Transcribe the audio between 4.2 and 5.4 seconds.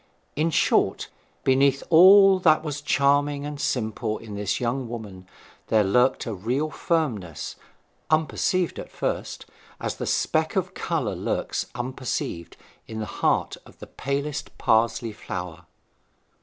this young woman